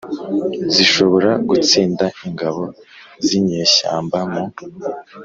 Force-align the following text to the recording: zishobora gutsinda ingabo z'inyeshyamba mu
zishobora 0.73 1.29
gutsinda 1.49 2.05
ingabo 2.27 2.63
z'inyeshyamba 3.25 4.19
mu 4.31 4.43